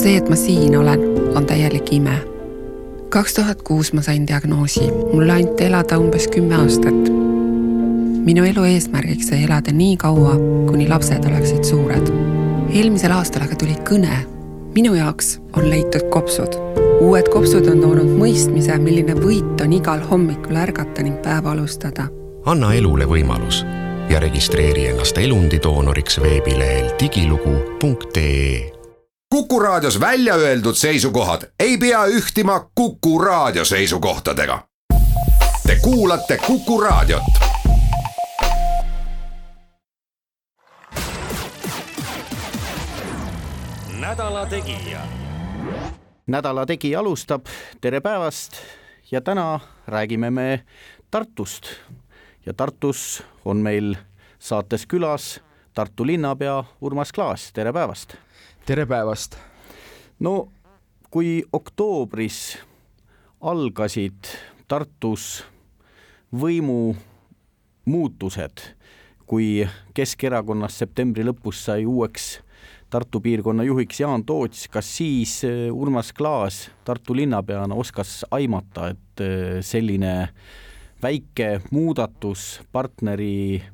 [0.00, 1.00] see, et ma siin olen,
[1.36, 2.16] on täielik ime.
[3.10, 7.10] kaks tuhat kuus ma sain diagnoosi, mulle anti elada umbes kümme aastat.
[8.24, 10.36] minu elu eesmärgiks sai elada nii kaua,
[10.70, 12.12] kuni lapsed oleksid suured.
[12.72, 14.22] eelmisel aastal aga tuli kõne.
[14.74, 16.56] minu jaoks on leitud kopsud.
[17.00, 22.08] uued kopsud on toonud mõistmise, milline võit on igal hommikul ärgata ning päeva alustada.
[22.46, 23.64] anna elule võimalus
[24.08, 28.79] ja registreeri ennast elundidoonoriks veebilehel digilugu.ee
[29.34, 34.62] Kuku Raadios välja öeldud seisukohad ei pea ühtima Kuku Raadio seisukohtadega.
[35.66, 37.22] Te kuulate Kuku Raadiot.
[44.00, 45.00] nädala Tegija.
[46.26, 47.46] nädala Tegija alustab,
[47.80, 48.52] tere päevast
[49.10, 50.64] ja täna räägime me
[51.10, 51.64] Tartust
[52.46, 53.94] ja Tartus on meil
[54.38, 55.40] saates külas
[55.74, 58.14] Tartu linnapea Urmas Klaas, tere päevast
[58.70, 59.34] tere päevast!
[60.22, 60.46] no
[61.10, 62.58] kui oktoobris
[63.42, 64.30] algasid
[64.70, 65.42] Tartus
[66.30, 68.62] võimumuutused,
[69.26, 72.46] kui Keskerakonnas septembri lõpus sai uueks
[72.94, 79.18] Tartu piirkonna juhiks Jaan Toots, kas siis eh, Urmas Klaas Tartu linnapeana oskas aimata, et
[79.26, 80.30] eh, selline
[81.02, 83.66] väike muudatus partneri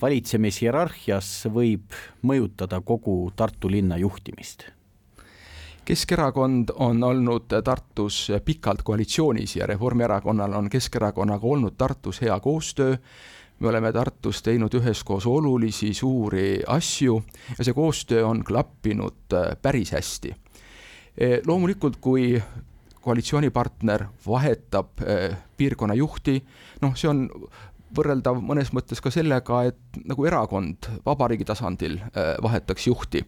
[0.00, 4.68] valitsemishierarhias võib mõjutada kogu Tartu linna juhtimist?
[5.88, 12.96] Keskerakond on olnud Tartus pikalt koalitsioonis ja Reformierakonnal on Keskerakonnaga olnud Tartus hea koostöö.
[13.60, 17.22] me oleme Tartus teinud üheskoos olulisi suuri asju
[17.58, 20.34] ja see koostöö on klappinud äh, päris hästi.
[21.18, 22.42] E, loomulikult, kui
[23.00, 26.44] koalitsioonipartner vahetab äh, piirkonna juhti,
[26.80, 27.24] noh, see on
[27.94, 33.22] võrreldav mõnes mõttes ka sellega, et nagu erakond vabariigi tasandil äh, vahetaks juhti,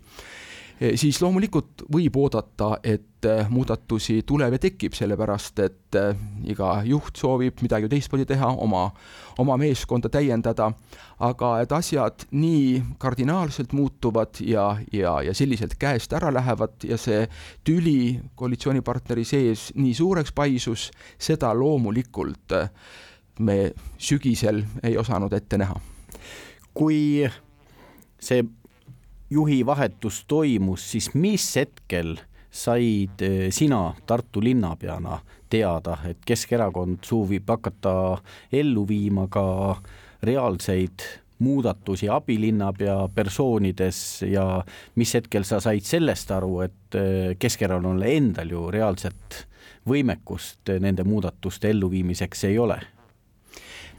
[0.81, 6.13] e, siis loomulikult võib oodata, et äh, muudatusi tuleb ja tekib, sellepärast et äh,
[6.53, 8.87] iga juht soovib midagi teistmoodi teha, oma,
[9.41, 10.71] oma meeskonda täiendada,
[11.21, 17.27] aga et asjad nii kardinaalselt muutuvad ja, ja, ja selliselt käest ära lähevad ja see
[17.65, 22.61] tüli koalitsioonipartneri sees nii suureks paisus, seda loomulikult
[23.41, 25.81] me sügisel ei osanud ette näha.
[26.75, 27.27] kui
[28.21, 28.45] see
[29.31, 32.17] juhi vahetus toimus, siis mis hetkel
[32.51, 37.95] said eh, sina Tartu linnapeana teada, et Keskerakond soovib hakata
[38.53, 39.77] ellu viima ka
[40.23, 41.07] reaalseid
[41.41, 44.45] muudatusi abilinnapea persoonides ja
[44.95, 49.45] mis hetkel sa said sellest aru, et eh, Keskerakonnal endal ju reaalset
[49.89, 52.81] võimekust nende muudatuste elluviimiseks ei ole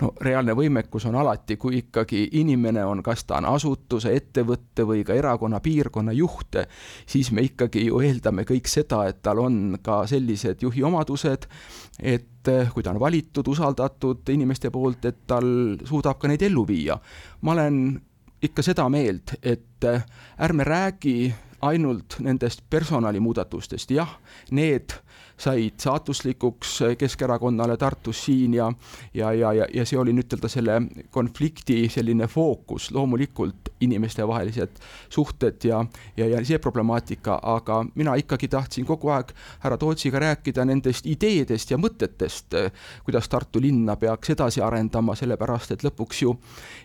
[0.02, 5.04] no reaalne võimekus on alati, kui ikkagi inimene on, kas ta on asutuse, ettevõtte või
[5.08, 6.58] ka erakonna, piirkonna juht,
[7.10, 11.48] siis me ikkagi ju eeldame kõik seda, et tal on ka sellised juhi omadused,
[12.00, 16.66] et eh, kui ta on valitud, usaldatud inimeste poolt, et tal suudab ka neid ellu
[16.68, 16.98] viia.
[17.42, 18.02] ma olen
[18.42, 20.04] ikka seda meelt, et eh,
[20.42, 24.18] ärme räägi ainult nendest personalimuudatustest, jah,
[24.52, 24.98] need
[25.42, 28.72] said saatuslikuks Keskerakonnale Tartus siin ja
[29.14, 30.78] ja, ja, ja, ja see oli nüüd-öelda selle
[31.10, 34.78] konflikti selline fookus, loomulikult inimestevahelised
[35.10, 35.82] suhted ja,
[36.18, 41.72] ja, ja see problemaatika, aga mina ikkagi tahtsin kogu aeg härra Tootsiga rääkida nendest ideedest
[41.72, 42.58] ja mõtetest,
[43.06, 46.36] kuidas Tartu linna peaks edasi arendama, sellepärast et lõpuks ju,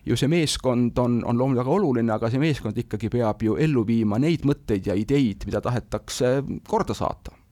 [0.06, 3.86] ju see meeskond on, on loomulikult väga oluline, aga see meeskond ikkagi peab ju ellu
[3.86, 7.45] viima neid mõtteid ja ideid, mida tahetakse korda saata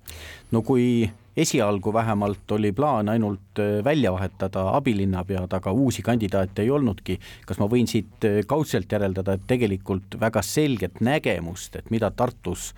[0.53, 6.71] no kui esialgu vähemalt oli plaan ainult äh, välja vahetada abilinnapead, aga uusi kandidaate ei
[6.71, 12.11] olnudki, kas ma võin siit äh, kaudselt järeldada, et tegelikult väga selget nägemust, et mida
[12.11, 12.73] Tartus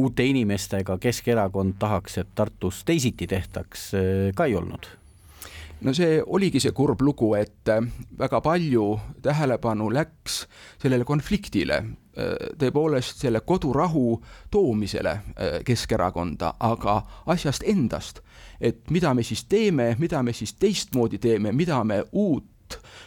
[0.00, 4.88] uute inimestega Keskerakond tahaks, et Tartus teisiti tehtaks, äh, ka ei olnud?
[5.80, 7.68] No see oligi see kurb lugu, et
[8.18, 10.42] väga palju tähelepanu läks
[10.82, 11.78] sellele konfliktile,
[12.58, 15.18] tõepoolest selle kodurahu toomisele
[15.64, 18.20] Keskerakonda, aga asjast endast,
[18.60, 22.46] et mida me siis teeme, mida me siis teistmoodi teeme, mida me uut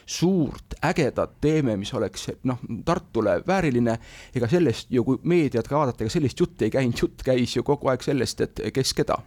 [0.06, 3.98] suurt ägedat teeme, mis oleks noh, Tartule vääriline,
[4.36, 7.64] ega sellest ju, kui meediat ka vaadata, ega sellist juttu ei käinud, jutt käis ju
[7.64, 9.18] kogu aeg sellest, et kes keda.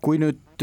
[0.00, 0.62] kui nüüd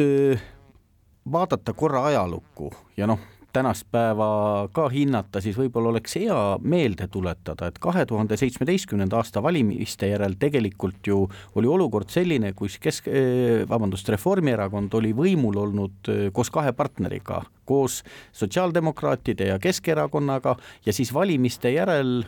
[1.32, 3.20] vaadata korra ajalukku ja noh,
[3.54, 9.44] tänast päeva ka hinnata, siis võib-olla oleks hea meelde tuletada, et kahe tuhande seitsmeteistkümnenda aasta
[9.46, 11.20] valimiste järel tegelikult ju
[11.60, 17.44] oli olukord selline, kus kesk, eh, vabandust, Reformierakond oli võimul olnud eh, koos kahe partneriga,
[17.66, 18.02] koos
[18.34, 22.24] sotsiaaldemokraatide ja Keskerakonnaga ja siis valimiste järel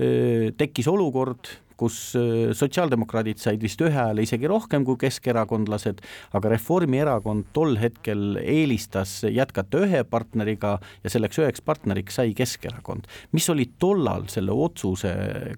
[0.00, 6.02] eh, tekkis olukord, kus äh, sotsiaaldemokraadid said vist ühe hääle isegi rohkem kui keskerakondlased,
[6.36, 13.08] aga Reformierakond tol hetkel eelistas jätkata ühe partneriga ja selleks üheks partneriks sai Keskerakond.
[13.32, 15.12] mis olid tollal selle otsuse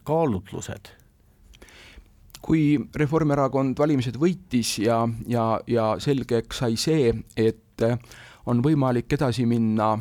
[0.04, 0.94] kaalutlused?
[2.42, 7.84] kui Reformierakond valimised võitis ja, ja, ja selgeks sai see, et
[8.50, 9.92] on võimalik edasi minna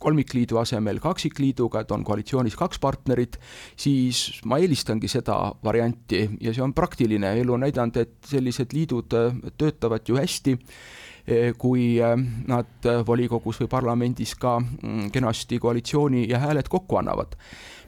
[0.00, 3.36] kolmikliidu asemel kaksikliiduga, et on koalitsioonis kaks partnerit,
[3.76, 9.16] siis ma eelistangi seda varianti ja see on praktiline, elu on näidanud, et sellised liidud
[9.16, 12.16] äh, töötavad ju hästi, äh, kui äh,
[12.48, 17.36] nad volikogus või parlamendis ka mm, kenasti koalitsiooni ja hääled kokku annavad.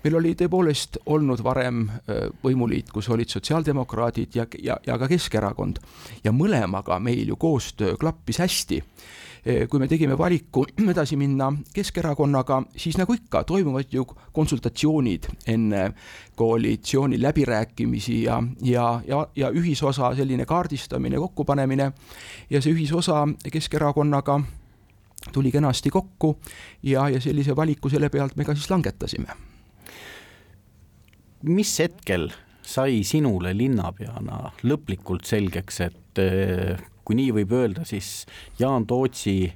[0.03, 1.85] Meil oli tõepoolest olnud varem
[2.43, 5.79] võimuliit, kus olid sotsiaaldemokraadid ja, ja, ja ka Keskerakond.
[6.25, 8.81] Ja mõlemaga meil ju koostöö klappis hästi
[9.43, 15.93] kui me tegime valiku edasi minna Keskerakonnaga, siis nagu ikka, toimuvad ju konsultatsioonid enne
[16.39, 21.93] koalitsiooni läbirääkimisi ja, ja, ja, ja ühisosa selline kaardistamine, kokkupanemine
[22.51, 24.41] ja see ühisosa Keskerakonnaga
[25.33, 26.39] tuli kenasti kokku
[26.83, 29.35] ja, ja sellise valiku selle pealt me ka siis langetasime.
[31.43, 32.31] mis hetkel
[32.63, 36.23] sai sinule linnapeana lõplikult selgeks, et
[37.13, 38.25] kui nii võib öelda, siis
[38.59, 39.53] Jaan Tootsi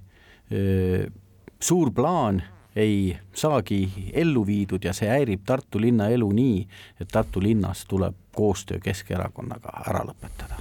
[1.60, 2.42] suur plaan
[2.76, 6.60] ei saagi ellu viidud ja see häirib Tartu linna elu nii,
[7.00, 10.60] et Tartu linnas tuleb koostöö Keskerakonnaga ära lõpetada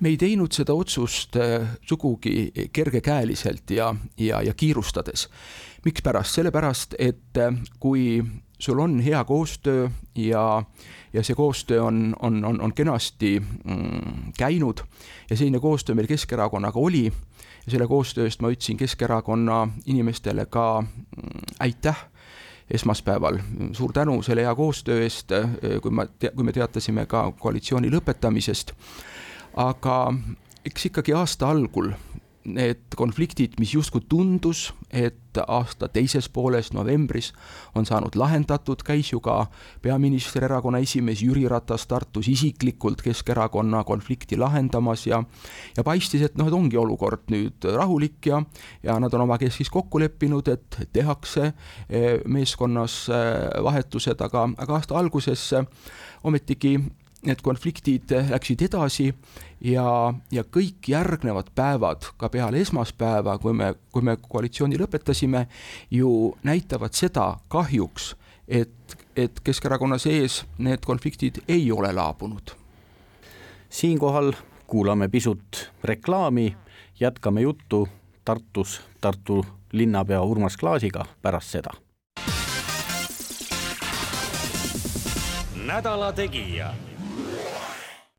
[0.00, 1.38] me ei teinud seda otsust
[1.88, 5.28] sugugi kergekäeliselt ja, ja, ja kiirustades.
[5.84, 7.40] mikspärast, sellepärast et
[7.80, 8.20] kui
[8.58, 10.62] sul on hea koostöö ja,
[11.12, 14.78] ja see koostöö on, on, on, on kenasti mm, käinud.
[15.30, 17.04] Ja selline koostöö meil Keskerakonnaga oli
[17.66, 22.06] ja selle koostöö eest ma ütlesin Keskerakonna inimestele ka mm, aitäh
[22.70, 23.38] esmaspäeval,
[23.72, 25.30] suur tänu selle hea koostöö eest,
[25.82, 28.72] kui ma, kui me teatasime ka koalitsiooni lõpetamisest,
[29.56, 30.14] aga
[30.66, 31.92] eks ikkagi aasta algul
[32.46, 37.32] need konfliktid, mis justkui tundus, et aasta teises pooles, novembris,
[37.76, 39.46] on saanud lahendatud, käis ju ka
[39.84, 45.22] peaminister, erakonna esimees Jüri Ratas Tartus isiklikult Keskerakonna konflikti lahendamas ja
[45.76, 48.42] ja paistis, et noh, et ongi olukord nüüd rahulik ja
[48.82, 54.98] ja nad on omakeskis kokku leppinud, et tehakse eh, meeskonnas eh, vahetused, aga, aga aasta
[54.98, 55.50] alguses
[56.24, 56.78] ometigi
[57.26, 59.10] need konfliktid läksid edasi
[59.60, 59.86] ja,
[60.32, 65.46] ja kõik järgnevad päevad ka peale esmaspäeva, kui me, kui me koalitsiooni lõpetasime,
[65.90, 66.10] ju
[66.46, 68.14] näitavad seda kahjuks,
[68.48, 72.54] et, et Keskerakonna sees need konfliktid ei ole laabunud.
[73.70, 74.32] siinkohal
[74.66, 76.56] kuulame pisut reklaami,
[77.00, 77.88] jätkame juttu
[78.24, 81.70] Tartus Tartu linnapea Urmas Klaasiga pärast seda.
[85.66, 86.74] nädala Tegija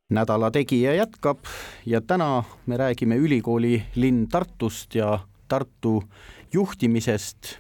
[0.10, 1.38] nädala Tegija jätkab
[1.86, 6.04] ja täna me räägime ülikooli linn Tartust ja Tartu
[6.54, 7.58] juhtimisest.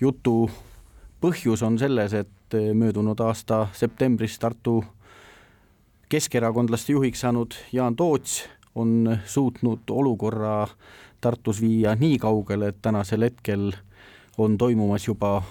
[0.00, 0.50] jutu
[1.20, 4.84] põhjus on selles, et möödunud aasta septembris Tartu
[6.08, 10.68] keskerakondlaste juhiks saanud Jaan Toots on suutnud olukorra
[11.20, 13.72] Tartus viia nii kaugele, et tänasel hetkel
[14.38, 15.42] on toimumas juba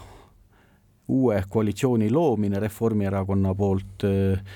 [1.11, 4.05] uue koalitsiooni loomine Reformierakonna poolt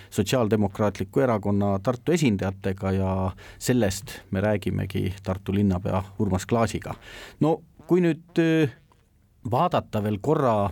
[0.10, 3.12] Sotsiaaldemokraatliku Erakonna Tartu esindajatega ja
[3.60, 6.96] sellest me räägimegi Tartu linnapea Urmas Klaasiga.
[7.40, 8.40] no kui nüüd
[9.52, 10.70] vaadata veel korra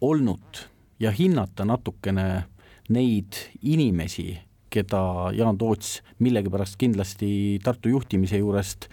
[0.00, 0.68] olnut
[1.00, 2.44] ja hinnata natukene
[2.88, 4.32] neid inimesi,
[4.70, 5.00] keda
[5.36, 7.30] Jaan Toots millegipärast kindlasti
[7.64, 8.88] Tartu juhtimise juurest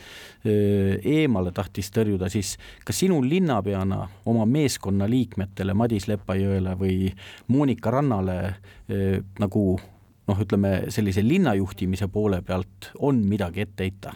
[0.46, 2.55] eemale tahtis tõrjuda, siis
[2.86, 7.10] kas sinu linnapeana oma meeskonna liikmetele Madis Lepajõele või
[7.48, 8.38] Monika Rannale
[9.39, 9.65] nagu
[10.27, 14.15] noh, ütleme sellise linnajuhtimise poole pealt on midagi ette heita?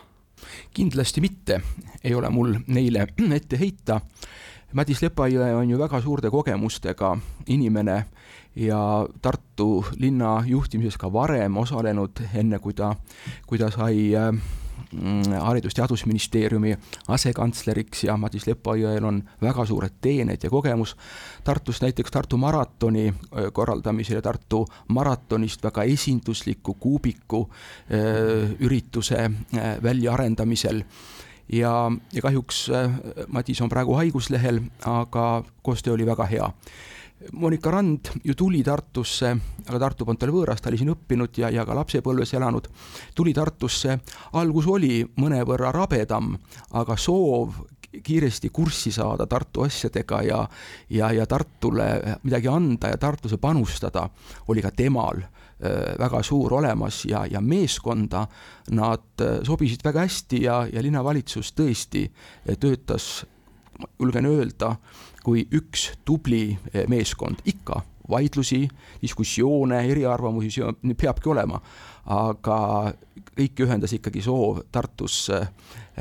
[0.74, 1.62] kindlasti mitte,
[2.04, 4.00] ei ole mul neile ette heita.
[4.74, 7.16] Madis Lepajõe on ju väga suurte kogemustega
[7.50, 8.04] inimene
[8.56, 12.96] ja Tartu linna juhtimises ka varem osalenud, enne kui ta,
[13.48, 14.34] kui ta sai äh,
[15.40, 16.78] haridus- ja Teadusministeeriumi
[17.08, 20.96] asekantsleriks ja Madis Lepajõel on väga suured teened ja kogemus.
[21.44, 29.30] Tartus näiteks Tartu maratoni äh, korraldamisel ja Tartu maratonist väga esindusliku kuubiku äh, ürituse
[29.84, 30.84] väljaarendamisel
[31.54, 32.70] ja, ja kahjuks
[33.28, 36.52] Madis on praegu haiguslehel, aga koostöö oli väga hea.
[37.32, 39.34] Monika Rand ju tuli Tartusse,
[39.68, 42.70] aga Tartu polnud talle võõras, ta oli siin õppinud ja, ja ka lapsepõlves elanud,
[43.16, 43.98] tuli Tartusse,
[44.40, 46.32] algus oli mõnevõrra rabedam,
[46.80, 47.58] aga soov
[47.92, 50.40] kiiresti kurssi saada Tartu asjadega ja,
[50.96, 51.90] ja, ja Tartule
[52.24, 54.08] midagi anda ja Tartusse panustada,
[54.48, 55.20] oli ka temal
[56.00, 58.24] väga suur olemas ja, ja meeskonda
[58.72, 62.06] nad sobisid väga hästi ja, ja linnavalitsus tõesti
[62.60, 63.26] töötas,
[64.00, 64.78] julgen öelda,
[65.30, 66.58] kui üks tubli
[66.90, 68.64] meeskond ikka vaidlusi,
[69.02, 70.64] diskussioone, eriarvamusi,
[70.98, 71.62] peabki olema.
[72.10, 72.56] aga
[73.38, 75.38] kõiki ühendas ikkagi soov Tartusse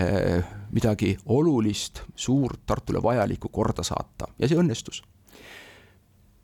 [0.00, 0.38] eh,
[0.72, 5.02] midagi olulist, suurt, Tartule vajalikku korda saata ja see õnnestus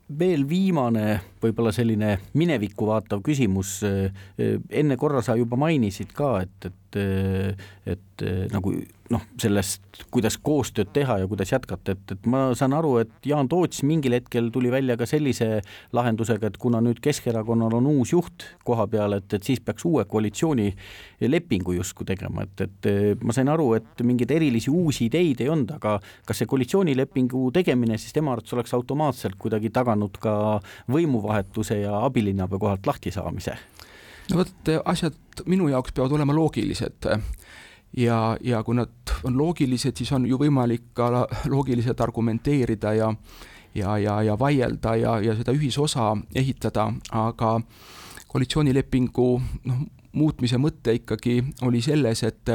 [0.05, 3.79] veel viimane, võib-olla selline minevikku vaatav küsimus.
[3.87, 8.23] Eh, enne korra sa juba mainisid ka, et, et, et
[8.53, 8.71] nagu
[9.13, 13.49] noh, sellest, kuidas koostööd teha ja kuidas jätkata, et, et ma saan aru, et Jaan
[13.51, 15.59] Toots mingil hetkel tuli välja ka sellise
[15.95, 20.05] lahendusega, et kuna nüüd Keskerakonnal on uus juht koha peal, et, et siis peaks uue
[20.09, 25.75] koalitsioonilepingu justkui tegema, et, et ma sain aru, et mingeid erilisi uusi ideid ei olnud,
[25.77, 30.35] aga kas see koalitsioonilepingu tegemine siis tema arvates oleks automaatselt kuidagi taganud ka
[30.91, 33.59] võimuvahetuse ja abilinnapea kohalt lahtisaamise?
[34.29, 37.09] No vot, asjad minu jaoks peavad olema loogilised.
[37.97, 43.13] Ja, ja kui nad on loogilised, siis on ju võimalik ka loogiliselt argumenteerida ja
[43.75, 47.59] ja, ja, ja vaielda ja, ja seda ühisosa ehitada, aga
[48.31, 49.27] koalitsioonilepingu
[49.67, 49.81] noh,
[50.15, 52.51] muutmise mõte ikkagi oli selles, et,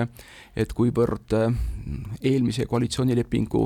[0.57, 1.37] et kuivõrd
[2.23, 3.63] eelmise koalitsioonilepingu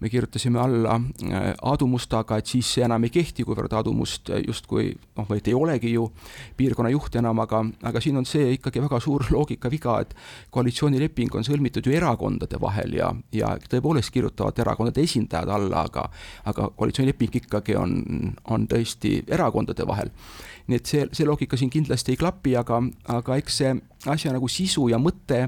[0.00, 4.32] me kirjutasime alla äh, Aadu Mustaga, et siis see enam ei kehti, kuivõrd Aadu Must
[4.46, 6.06] justkui noh, vaid ei olegi ju
[6.56, 10.14] piirkonna juht enam, aga, aga siin on see ikkagi väga suur loogikaviga, et
[10.50, 16.08] koalitsioonileping on sõlmitud ju erakondade vahel ja, ja tõepoolest kirjutavad erakondade esindajad alla, aga
[16.44, 17.94] aga koalitsioonileping ikkagi on,
[18.50, 20.10] on tõesti erakondade vahel.
[20.70, 23.74] Nii et see, see loogika siin kindlasti ei klapi, aga, aga eks see
[24.08, 25.42] asja nagu sisu ja mõte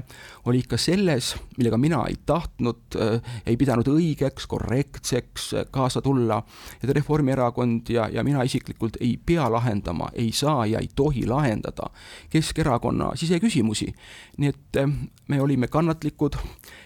[0.49, 6.41] oli ikka selles, millega mina ei tahtnud äh,, ei pidanud õigeks, korrektseks äh, kaasa tulla.
[6.83, 11.89] et Reformierakond ja, ja mina isiklikult ei pea lahendama, ei saa ja ei tohi lahendada
[12.29, 13.93] Keskerakonna siseküsimusi.
[14.37, 14.93] nii et äh,
[15.27, 16.37] me olime kannatlikud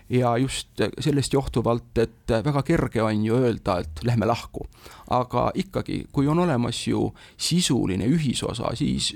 [0.09, 4.67] ja just sellest johtuvalt, et väga kerge on ju öelda, et lähme lahku.
[5.09, 9.15] aga ikkagi, kui on olemas ju sisuline ühisosa, siis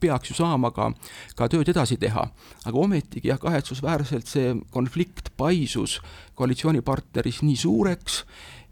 [0.00, 0.90] peaks ju saama ka,
[1.36, 2.26] ka tööd edasi teha.
[2.64, 6.00] aga ometigi jah, kahetsusväärselt see konflikt paisus
[6.34, 8.24] koalitsioonipartneris nii suureks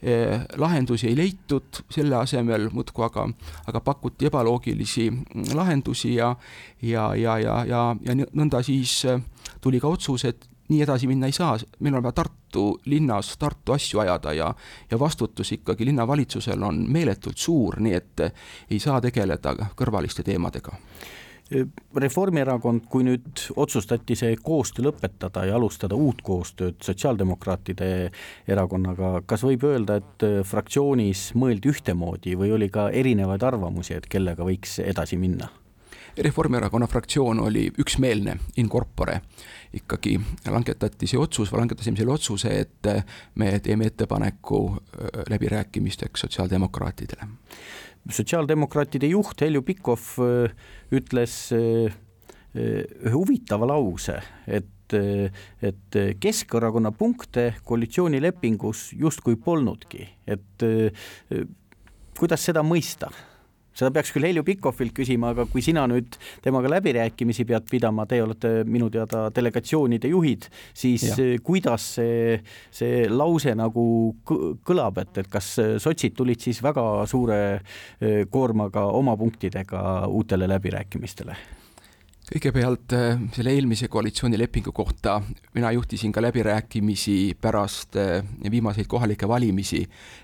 [0.03, 3.29] eh,, lahendusi ei leitud, selle asemel muudkui aga,
[3.67, 5.11] aga pakuti ebaloogilisi
[5.55, 6.35] lahendusi ja
[6.83, 9.03] ja, ja, ja, ja, ja nõnda siis
[9.61, 13.73] tuli ka otsus, et nii edasi minna ei saa, meil on vaja Tartu linnas Tartu
[13.73, 14.55] asju ajada ja,
[14.91, 18.27] ja vastutus ikkagi linnavalitsusel on meeletult suur, nii et
[18.71, 20.77] ei saa tegeleda kõrvaliste teemadega.
[21.97, 27.89] Reformierakond, kui nüüd otsustati see koostöö lõpetada ja alustada uut koostööd Sotsiaaldemokraatide
[28.53, 34.45] erakonnaga, kas võib öelda, et fraktsioonis mõeldi ühtemoodi või oli ka erinevaid arvamusi, et kellega
[34.45, 35.49] võiks edasi minna?
[36.21, 39.21] Reformierakonna fraktsioon oli üksmeelne in corpore,
[39.75, 40.17] ikkagi
[40.51, 42.89] langetati see otsus, langetasime selle otsuse, et
[43.39, 47.29] me teeme ettepaneku äh, läbirääkimisteks sotsiaaldemokraatidele.
[48.11, 50.51] sotsiaaldemokraatide juht Heljo Pikhof äh,
[50.93, 51.95] ütles äh,
[52.59, 60.65] ühe huvitava lause, et et Keskerakonna punkte koalitsioonilepingus justkui polnudki, et
[62.17, 63.11] kuidas seda mõista?
[63.79, 68.21] Seda peaks küll Heljo Pikhofilt küsima, aga kui sina nüüd temaga läbirääkimisi pead pidama, te
[68.23, 71.29] olete minu teada delegatsioonide juhid, siis ja.
[71.45, 72.39] kuidas see,
[72.75, 73.85] see lause nagu
[74.27, 79.81] kõlab, et, et kas sotsid tulid siis väga suure eh, koormaga oma punktidega
[80.11, 81.39] uutele läbirääkimistele?
[82.29, 85.17] Kõigepealt äh, selle eelmise koalitsioonilepingu kohta,
[85.55, 89.81] mina juhtisin ka läbirääkimisi pärast äh, viimaseid kohalikke valimisi.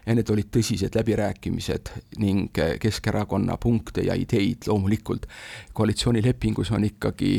[0.07, 5.27] Ja need olid tõsised läbirääkimised ning äh, Keskerakonna punkte ja ideid loomulikult.
[5.73, 7.33] Koalitsioonilepingus on ikkagi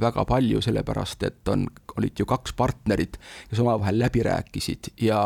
[0.00, 3.16] väga palju, sellepärast et on, olid ju kaks partnerit,
[3.48, 5.22] kes omavahel läbi rääkisid ja,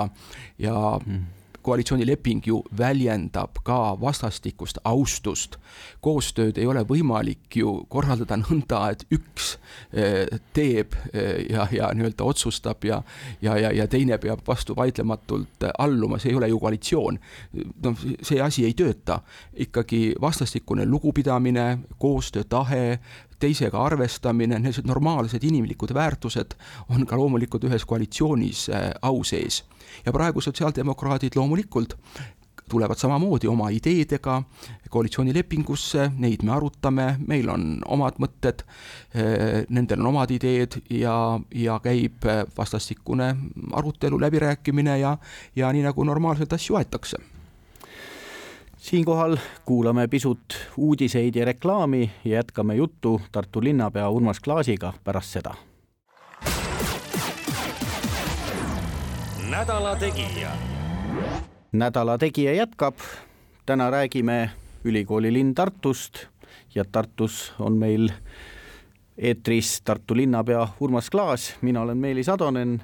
[0.58, 5.56] ja mm koalitsioonileping ju väljendab ka vastastikust austust.
[6.00, 9.56] koostööd ei ole võimalik ju korraldada nõnda, et üks
[9.92, 13.02] eh, teeb eh, ja, ja nii-öelda otsustab ja,
[13.42, 17.18] ja, ja, ja teine peab vastu vaidlematult alluma, see ei ole ju koalitsioon.
[17.82, 19.20] noh, see asi ei tööta,
[19.54, 22.98] ikkagi vastastikune lugupidamine, koostöötahe,
[23.42, 26.54] teisega arvestamine, niisugused normaalsed inimlikud väärtused
[26.90, 29.64] on ka loomulikult ühes koalitsioonis äh, au sees.
[30.06, 31.98] ja praegu sotsiaaldemokraadid loomulikult
[32.72, 34.38] tulevad samamoodi oma ideedega
[34.90, 38.64] koalitsioonilepingusse, neid me arutame, meil on omad mõtted,
[39.68, 41.16] nendel on omad ideed ja,
[41.54, 42.24] ja käib
[42.56, 43.28] vastastikune
[43.72, 45.16] arutelu, läbirääkimine ja,
[45.56, 47.20] ja nii nagu normaalselt asju aetakse
[48.82, 55.54] siinkohal kuulame pisut uudiseid ja reklaami ja jätkame juttu Tartu linnapea Urmas Klaasiga pärast seda.
[59.50, 60.50] nädala Tegija.
[61.72, 62.94] nädala Tegija jätkab.
[63.66, 64.50] täna räägime
[64.84, 66.26] ülikooli linn Tartust
[66.74, 68.08] ja Tartus on meil
[69.18, 72.82] eetris Tartu linnapea Urmas Klaas, mina olen Meelis Atonen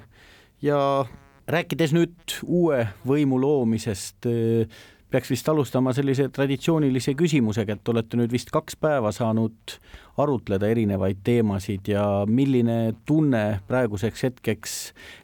[0.61, 1.05] ja
[1.47, 4.25] rääkides nüüd uue võimu loomisest
[5.09, 9.77] peaks vist alustama sellise traditsioonilise küsimusega, et olete nüüd vist kaks päeva saanud
[10.21, 14.77] arutleda erinevaid teemasid ja milline tunne praeguseks hetkeks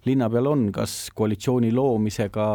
[0.10, 2.48] linna peal on, kas koalitsiooni loomisega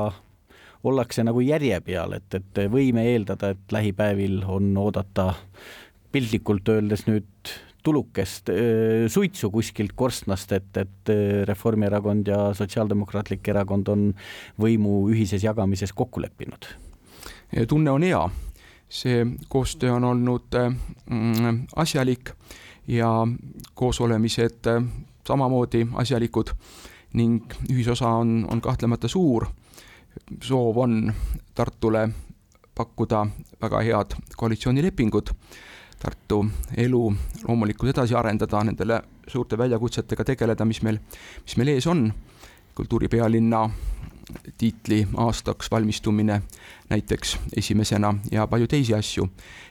[0.91, 5.31] ollakse nagu järje peal, et, et võime eeldada, et lähipäevil on oodata
[6.11, 8.51] piltlikult öeldes nüüd tulukest
[9.09, 11.13] suitsu kuskilt korstnast, et, et
[11.49, 14.07] Reformierakond ja Sotsiaaldemokraatlik Erakond on
[14.61, 16.69] võimu ühises jagamises kokku leppinud
[17.69, 18.29] tunne on hea.
[18.91, 20.43] see koostöö on olnud
[21.11, 22.31] mm, asjalik
[22.89, 23.27] ja
[23.75, 24.83] koosolemised äh,
[25.27, 26.51] samamoodi asjalikud
[27.13, 29.47] ning ühisosa on, on kahtlemata suur.
[30.43, 31.13] soov on
[31.55, 32.09] Tartule
[32.75, 33.27] pakkuda
[33.63, 35.31] väga head koalitsioonilepingud,
[36.01, 37.01] Tartu elu
[37.49, 40.97] loomulikult edasi arendada, nendele suurte väljakutsetega tegeleda, mis meil,
[41.45, 42.07] mis meil ees on,
[42.75, 43.61] kultuuripealinna
[44.59, 46.43] tiitli aastaks valmistumine
[46.91, 49.29] näiteks esimesena ja palju teisi asju.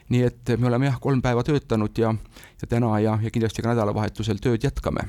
[0.08, 2.14] nii et me oleme jah, kolm päeva töötanud ja,
[2.62, 5.08] ja täna ja, ja kindlasti ka nädalavahetusel tööd jätkame.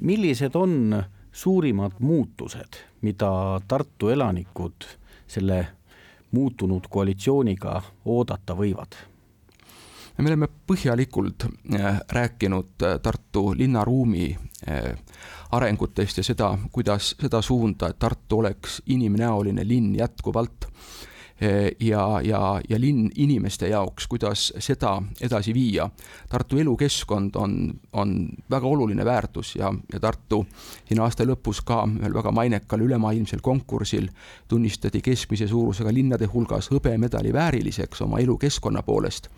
[0.00, 1.02] millised on
[1.32, 4.88] suurimad muutused, mida Tartu elanikud
[5.26, 5.66] selle
[6.30, 9.15] muutunud koalitsiooniga oodata võivad?
[10.18, 14.36] Me oleme põhjalikult äh, rääkinud äh, Tartu linnaruumi
[14.68, 14.94] äh,
[15.50, 20.68] arengutest ja seda, kuidas seda suunda, et Tartu oleks inimnäoline linn jätkuvalt
[21.80, 25.88] ja, ja, ja linn inimeste jaoks, kuidas seda edasi viia.
[26.28, 30.46] Tartu elukeskkond on, on väga oluline väärtus ja, ja Tartu
[30.88, 34.08] siin aasta lõpus ka ühel väga mainekal ülemaailmsel konkursil
[34.48, 39.28] tunnistati keskmise suurusega linnade hulgas hõbemedali vääriliseks oma elukeskkonna poolest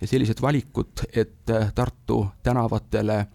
[0.00, 3.26] ja sellised valikud, et Tartu tänavatele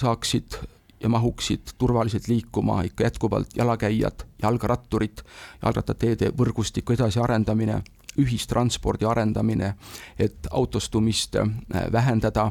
[0.00, 0.56] saaksid
[1.04, 5.20] ja mahuksid turvaliselt liikuma ikka jätkuvalt jalakäijad, jalgratturid,
[5.62, 7.82] jalgrattateede võrgustiku edasiarendamine,
[8.18, 9.74] ühistranspordi arendamine,
[10.18, 11.48] et autostumist äh,
[11.92, 12.50] vähendada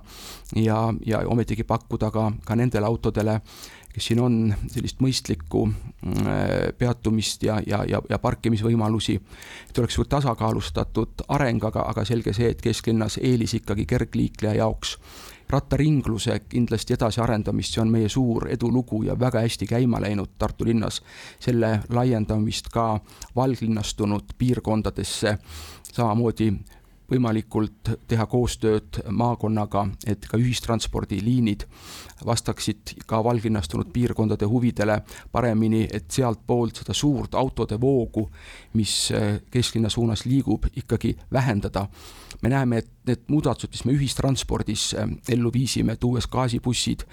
[0.55, 3.39] ja, ja ometigi pakkuda ka, ka nendele autodele,
[3.93, 4.37] kes siin on,
[4.73, 9.19] sellist mõistlikku äh, peatumist ja, ja, ja, ja parkimisvõimalusi.
[9.69, 14.97] et oleks tasakaalustatud areng, aga, aga selge see, et kesklinnas eelis ikkagi kergliikleja jaoks
[15.49, 21.01] rattaringluse kindlasti edasiarendamist, see on meie suur edulugu ja väga hästi käima läinud Tartu linnas.
[21.39, 22.99] selle laiendamist ka
[23.35, 25.37] valglinnastunud piirkondadesse,
[25.93, 26.53] samamoodi
[27.13, 31.67] võimalikult teha koostööd maakonnaga, et ka ühistranspordiliinid
[32.25, 38.27] vastaksid ka valginnastunud piirkondade huvidele paremini, et sealtpoolt seda suurt autode voogu,
[38.73, 39.11] mis
[39.51, 41.87] kesklinna suunas liigub, ikkagi vähendada.
[42.41, 47.05] Me näeme, et need muudatused, mis me ühistranspordis äh, ellu viisime, tuues gaasibussid,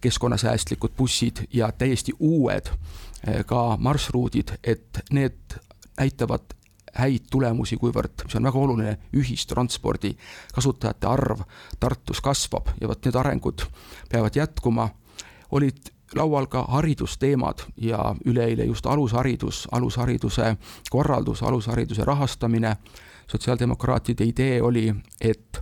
[0.00, 5.58] keskkonnasäästlikud bussid ja täiesti uued äh, ka marsruudid, et need
[5.98, 6.54] näitavad
[6.94, 10.14] häid tulemusi, kuivõrd, mis on väga oluline, ühistranspordi
[10.54, 11.44] kasutajate arv
[11.80, 12.72] Tartus kasvab.
[12.80, 13.66] Ja vot need arengud
[14.10, 14.88] peavad jätkuma,
[15.50, 20.56] olid laual ka haridusteemad ja üleeile just alusharidus, alushariduse
[20.90, 22.76] korraldus, alushariduse rahastamine.
[23.28, 25.58] Sotsiaaldemokraatide idee oli, et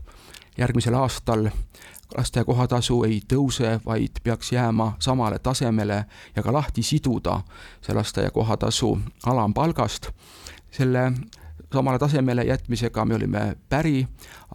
[0.59, 1.49] järgmisel aastal
[2.17, 6.05] lasteaia kohatasu ei tõuse, vaid peaks jääma samale tasemele
[6.37, 7.41] ja ka lahti siduda
[7.83, 10.11] see lasteaia kohatasu alampalgast.
[10.77, 11.05] Selle
[11.77, 14.07] samale tasemele jätmisega me olime päri,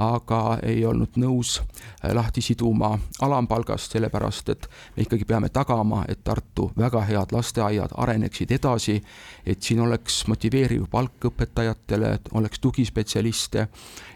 [0.02, 6.24] aga ei olnud nõus äh, lahti siduma alampalgast, sellepärast et me ikkagi peame tagama, et
[6.24, 8.98] Tartu väga head lasteaiad areneksid edasi,
[9.46, 13.68] et siin oleks motiveeriv palk õpetajatele, et oleks tugispetsialiste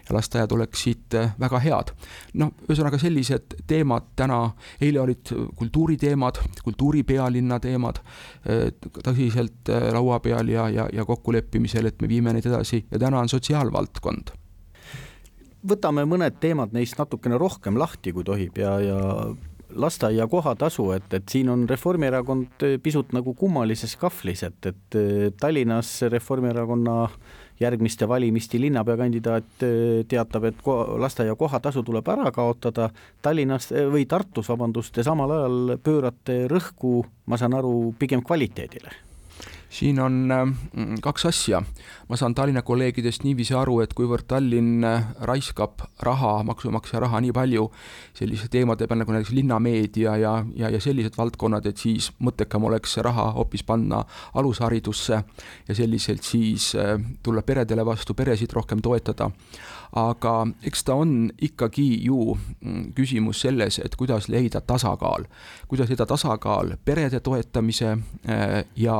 [0.06, 1.92] ja lasteaiad oleksid äh, väga head.
[2.34, 4.40] noh, ühesõnaga sellised teemad täna,
[4.80, 12.08] eile olid kultuuriteemad, kultuuripealinna teemad äh, tõsiselt laua peal ja, ja, ja kokkuleppimisel, et me
[12.08, 14.34] viime neid edasi ja täna on sotsiaalvaldkond
[15.66, 18.98] võtame mõned teemad neist natukene rohkem lahti, kui tohib ja, ja
[19.76, 24.98] lasteaia kohatasu, et, et siin on Reformierakond pisut nagu kummalises kahvlis, et, et
[25.40, 27.08] Tallinnas Reformierakonna
[27.60, 29.64] järgmiste valimiste linnapeakandidaat
[30.08, 30.60] teatab, et
[31.00, 32.90] lasteaia kohatasu tuleb ära kaotada.
[33.24, 39.05] Tallinnas või Tartus, vabandust, ja samal ajal pöörate rõhku, ma saan aru, pigem kvaliteedile
[39.76, 40.46] siin on äh,
[41.02, 41.62] kaks asja.
[42.08, 47.34] ma saan Tallinna kolleegidest niiviisi aru, et kuivõrd Tallinn äh, raiskab raha, maksumaksja raha nii
[47.36, 47.66] palju
[48.16, 52.96] selliste teemade peal nagu näiteks linnameedia ja, ja, ja sellised valdkonnad, et siis mõttekam oleks
[52.96, 55.22] see raha hoopis panna alusharidusse
[55.68, 59.30] ja selliselt siis äh, tulla peredele vastu, peresid rohkem toetada
[59.96, 60.32] aga
[60.66, 61.12] eks ta on
[61.42, 65.28] ikkagi ju mm, küsimus selles, et kuidas leida tasakaal,
[65.68, 67.94] kuidas leida tasakaal perede toetamise
[68.76, 68.96] ja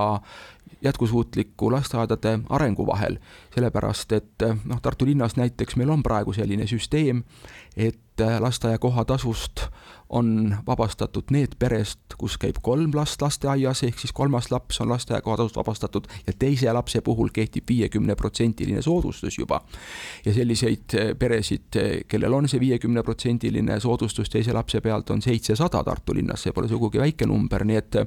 [0.83, 3.19] jätkusuutliku lasteaedade arengu vahel,
[3.55, 7.23] sellepärast et noh, Tartu linnas näiteks meil on praegu selline süsteem,
[7.77, 9.67] et lasteaia kohatasust
[10.09, 15.21] on vabastatud need perest, kus käib kolm last lasteaias, ehk siis kolmas laps on lasteaia
[15.23, 19.61] kohatasust vabastatud ja teise lapse puhul kehtib viiekümneprotsendiline soodustus juba.
[20.25, 25.83] ja selliseid eh, peresid, eh, kellel on see viiekümneprotsendiline soodustus teise lapse pealt, on seitsesada
[25.85, 27.99] Tartu linnas, see pole sugugi väike number, nii et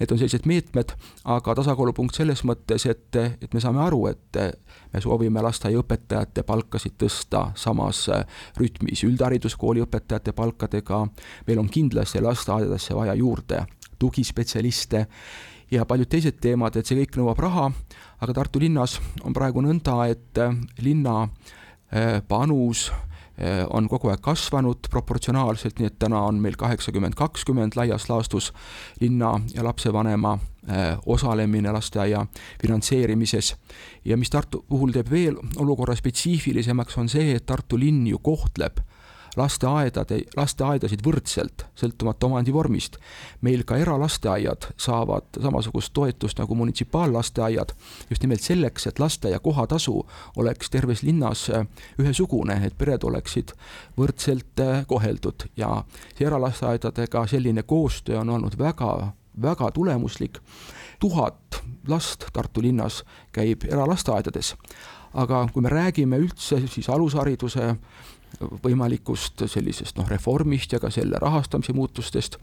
[0.00, 0.92] need on sellised meetmed,
[1.24, 4.40] aga tasakaalupunkt selles mõttes, et, et me saame aru, et
[4.92, 8.06] me soovime lasteaiaõpetajate palkasid tõsta samas
[8.58, 11.04] rütmis üldhariduskooli õpetajate palkadega,
[11.46, 13.64] meil on kindlasti lasteaedadesse vaja juurde
[14.00, 15.06] tugispetsialiste
[15.70, 17.68] ja paljud teised teemad, et see kõik nõuab raha,
[18.20, 20.40] aga Tartu linnas on praegu nõnda, et
[20.82, 21.22] linna
[21.92, 22.88] eh, panus
[23.38, 28.50] eh, on kogu aeg kasvanud proportsionaalselt, nii et täna on meil kaheksakümmend, kakskümmend laias laastus
[29.00, 30.38] linna ja lapsevanema
[31.08, 32.20] osalemine lasteaia
[32.60, 33.54] finantseerimises.
[34.04, 38.82] ja mis Tartu puhul teeb veel olukorra spetsiifilisemaks, on see, et Tartu linn ju kohtleb
[39.36, 42.96] lasteaedade, lasteaedasid võrdselt, sõltumata omandivormist.
[43.40, 47.72] meil ka eralasteaiad saavad samasugust toetust nagu munitsipaallasteaiad,
[48.10, 51.66] just nimelt selleks, et lasteaia kohatasu oleks terves linnas äh,
[51.98, 53.52] ühesugune, et pered oleksid
[53.98, 55.84] võrdselt äh, koheldud ja
[56.20, 59.12] eralasteaedadega selline koostöö on olnud väga,
[59.42, 60.38] väga tulemuslik.
[61.00, 64.56] tuhat last Tartu linnas käib eralasteaedades
[65.14, 67.74] aga kui me räägime üldse siis alushariduse
[68.40, 72.38] võimalikust sellisest noh, reformist ja ka selle rahastamise muutustest,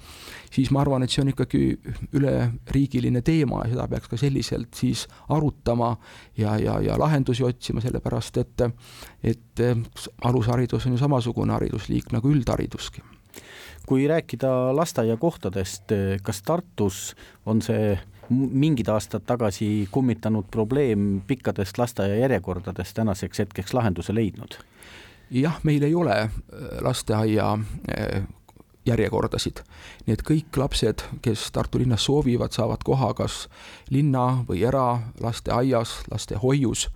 [0.53, 1.62] siis ma arvan, et see on ikkagi
[2.17, 5.95] üleriigiline teema ja seda peaks ka selliselt siis arutama
[6.38, 8.65] ja, ja, ja lahendusi otsima, sellepärast et
[9.27, 9.62] et
[10.25, 13.03] alusharidus on ju samasugune haridusliik nagu üldhariduski
[13.88, 17.15] kui rääkida lasteaiakohtadest, kas Tartus
[17.47, 17.95] on see
[18.29, 24.60] mingid aastad tagasi kummitanud probleem pikkadest lasteaiajärjekordadest tänaseks hetkeks lahenduse leidnud?
[25.31, 26.31] Jah, meil ei ole äh,
[26.81, 28.23] lasteaia äh,
[28.87, 29.61] järjekordasid.
[30.05, 33.47] nii et kõik lapsed, kes Tartu linnas soovivad, saavad koha kas
[33.91, 36.87] linna või eralasteaias, lastehoius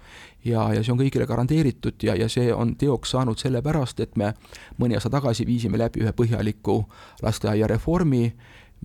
[0.46, 4.34] ja, ja see on kõigile garanteeritud ja, ja see on teoks saanud sellepärast, et me
[4.80, 6.82] mõni aasta tagasi viisime läbi ühe põhjaliku
[7.22, 8.24] lasteaiareformi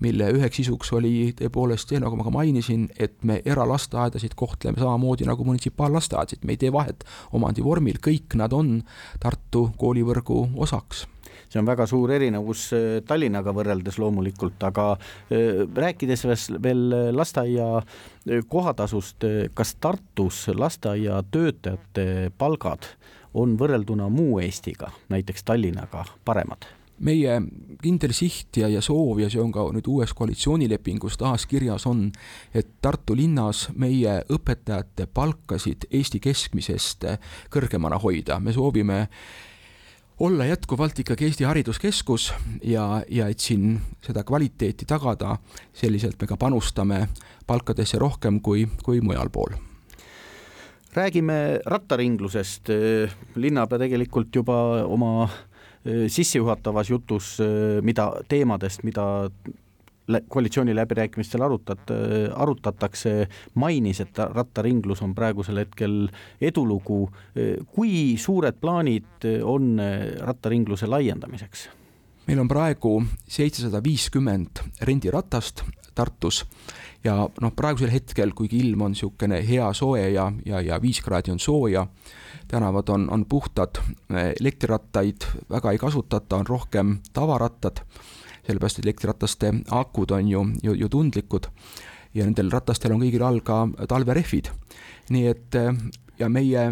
[0.01, 5.27] mille üheks sisuks oli tõepoolest see, nagu ma ka mainisin, et me eralasteaedasid kohtleme samamoodi
[5.27, 7.05] nagu munitsipaallasteaedasid, me ei tee vahet
[7.37, 8.81] omandivormil, kõik nad on
[9.19, 11.07] Tartu koolivõrgu osaks
[11.47, 16.25] see on väga suur erinevus äh, Tallinnaga võrreldes loomulikult, aga äh, rääkides
[16.63, 16.83] veel
[17.15, 22.91] lasteaia äh, kohatasust, kas Tartus lasteaiatöötajate palgad
[23.37, 26.76] on võrrelduna muu Eestiga, näiteks Tallinnaga, paremad?
[26.99, 27.39] Meie
[27.81, 32.07] kindel siht ja, ja soov ja see on ka nüüd uues koalitsioonilepingus taas kirjas on,
[32.53, 37.05] et Tartu linnas meie õpetajate palkasid Eesti keskmisest
[37.53, 39.05] kõrgemana hoida, me soovime
[40.19, 42.31] olla jätkuvalt ikkagi Eesti hariduskeskus
[42.63, 45.37] ja, ja et siin seda kvaliteeti tagada,
[45.73, 47.07] selliselt me ka panustame
[47.47, 49.53] palkadesse rohkem kui, kui mujal pool.
[50.97, 52.71] Räägime rattaringlusest,
[53.35, 54.55] linnapea tegelikult juba
[54.89, 55.27] oma
[56.07, 59.29] sissejuhatavas jutus, äh, mida teemadest, mida
[60.07, 61.91] koalitsiooniläbirääkimistel arutat-,
[62.35, 63.27] arutatakse,
[63.59, 66.05] mainis, et rattaringlus on praegusel hetkel
[66.41, 67.09] edulugu.
[67.75, 69.75] kui suured plaanid on
[70.19, 71.67] rattaringluse laiendamiseks?
[72.27, 75.63] meil on praegu seitsesada viiskümmend rendiratast
[75.97, 76.43] Tartus
[77.03, 81.33] ja noh, praegusel hetkel, kuigi ilm on niisugune hea soe ja, ja, ja viis kraadi
[81.33, 81.85] on sooja,
[82.47, 83.81] tänavad on, on puhtad,
[84.39, 87.83] elektrirattaid väga ei kasutata, on rohkem tavarattad,
[88.47, 91.49] sellepärast et elektrirataste akud on ju, ju, ju tundlikud
[92.15, 94.51] ja nendel ratastel on kõigil all ka talverehvid.
[95.13, 95.57] nii et
[96.19, 96.63] ja meie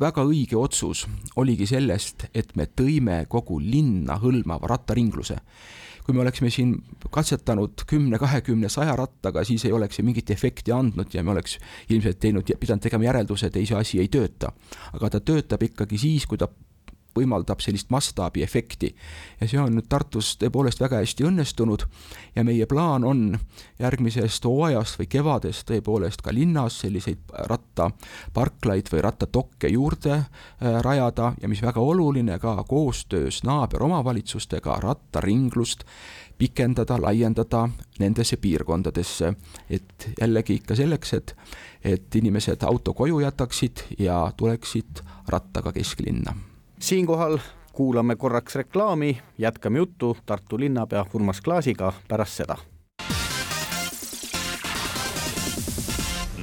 [0.00, 5.38] väga õige otsus oligi sellest, et me tõime kogu linna hõlmava rattaringluse
[6.06, 6.76] kui me oleksime siin
[7.10, 11.58] katsetanud kümne, kahekümne, saja rattaga, siis ei oleks see mingit efekti andnud ja me oleks
[11.90, 14.52] ilmselt teinud, pidanud tegema järelduse, et ei, see asi ei tööta.
[14.94, 16.48] aga ta töötab ikkagi siis, kui ta
[17.16, 18.94] võimaldab sellist mastaabiefekti.
[19.40, 21.86] ja see on nüüd Tartus tõepoolest väga hästi õnnestunud
[22.36, 23.38] ja meie plaan on
[23.78, 30.26] järgmisest hooajast või kevadest tõepoolest ka linnas selliseid rattaparklaid või rattatokke juurde äh,
[30.84, 35.84] rajada ja mis väga oluline, ka koostöös naaberomavalitsustega rattaringlust
[36.38, 39.32] pikendada, laiendada nendesse piirkondadesse,
[39.70, 41.36] et jällegi ikka selleks, et,
[41.84, 46.36] et inimesed auto koju jätaksid ja tuleksid rattaga kesklinna
[46.78, 47.38] siinkohal
[47.72, 52.56] kuulame korraks reklaami, jätkame juttu Tartu linnapea Urmas Klaasiga pärast seda.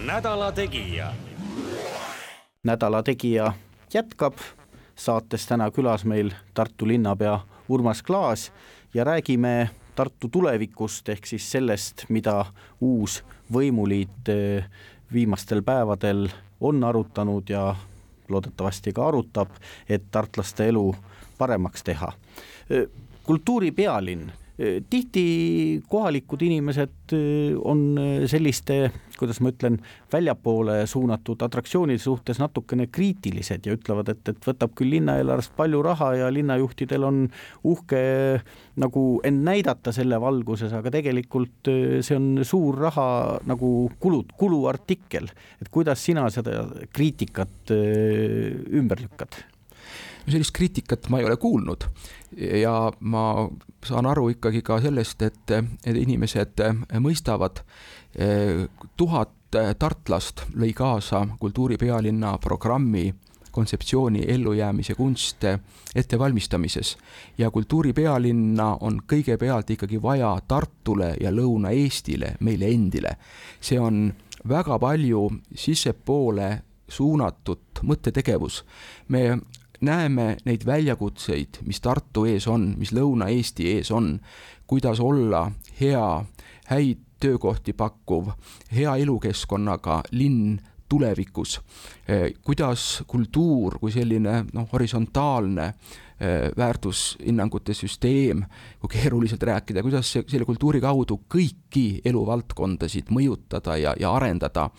[0.05, 1.13] nädala Tegija.
[2.63, 3.53] nädala Tegija
[3.93, 4.33] jätkab,
[4.95, 8.51] saates täna külas meil Tartu linnapea Urmas Klaas
[8.93, 12.45] ja räägime Tartu tulevikust ehk siis sellest, mida
[12.81, 14.65] uus võimuliit eh,
[15.13, 16.29] viimastel päevadel
[16.61, 17.75] on arutanud ja
[18.29, 19.49] loodetavasti ka arutab,
[19.89, 20.95] et tartlaste elu
[21.37, 22.11] paremaks teha.
[23.23, 24.31] kultuuripealinn
[24.89, 27.13] tihti kohalikud inimesed
[27.63, 27.83] on
[28.29, 28.77] selliste,
[29.19, 29.77] kuidas ma ütlen,
[30.13, 36.11] väljapoole suunatud atraktsioonide suhtes natukene kriitilised ja ütlevad, et, et võtab küll linnaeelarvest palju raha
[36.21, 37.21] ja linnajuhtidel on
[37.69, 38.03] uhke
[38.81, 41.71] nagu end näidata selle valguses, aga tegelikult
[42.01, 43.07] see on suur raha
[43.49, 45.29] nagu kulud, kuluartikkel.
[45.61, 49.43] et kuidas sina seda kriitikat ümber lükkad?
[50.27, 51.83] Sellist kriitikat ma ei ole kuulnud
[52.61, 53.49] ja ma
[53.85, 55.51] saan aru ikkagi ka sellest, et,
[55.85, 56.63] et inimesed
[57.03, 57.63] mõistavad,
[58.97, 63.11] tuhat tartlast lõi kaasa kultuuripealinna programmi
[63.53, 65.45] kontseptsiooni ellujäämise kunst
[65.95, 66.97] ettevalmistamises.
[67.37, 73.17] ja kultuuripealinna on kõigepealt ikkagi vaja Tartule ja Lõuna-Eestile, meile endile.
[73.61, 74.13] see on
[74.49, 78.65] väga palju sissepoole suunatud mõttetegevus.
[79.07, 79.37] me
[79.83, 84.17] näeme neid väljakutseid, mis Tartu ees on, mis Lõuna-Eesti ees on,
[84.67, 86.07] kuidas olla hea,
[86.71, 88.31] häid töökohti pakkuv,
[88.75, 91.61] hea elukeskkonnaga linn tulevikus,
[92.07, 98.43] eh, kuidas kultuur kui selline noh, horisontaalne eh, väärtushinnangute süsteem,
[98.81, 104.69] kui keeruliselt rääkida, kuidas see, selle kultuuri kaudu kõiki eluvaldkondasid mõjutada ja, ja arendada.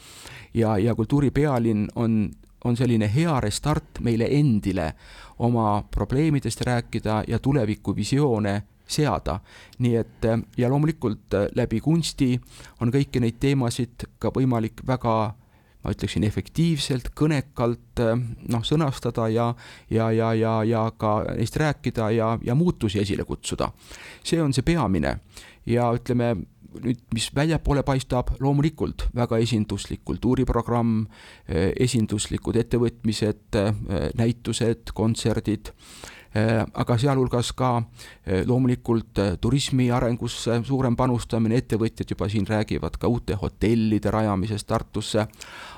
[0.55, 2.31] ja, ja kultuuripealinn on
[2.65, 4.93] on selline hea restart meile endile
[5.39, 9.41] oma probleemidest rääkida ja tulevikuvisioone seada.
[9.79, 12.41] nii et ja loomulikult läbi kunsti
[12.81, 15.35] on kõiki neid teemasid ka võimalik väga
[15.85, 18.01] ma ütleksin efektiivselt, kõnekalt
[18.49, 19.51] noh, sõnastada ja,
[19.93, 23.71] ja, ja, ja, ja ka neist rääkida ja, ja muutusi esile kutsuda.
[24.25, 25.19] see on see peamine
[25.67, 26.37] ja ütleme,
[26.83, 31.05] nüüd, mis väljapoole paistab, loomulikult väga esinduslik kultuuriprogramm,
[31.49, 35.71] eh, esinduslikud ettevõtmised, eh, näitused, kontserdid,
[36.35, 37.85] eh, aga sealhulgas ka
[38.47, 45.27] loomulikult turismi arengusse suurem panustamine, ettevõtjad juba siin räägivad ka uute hotellide rajamisest Tartusse,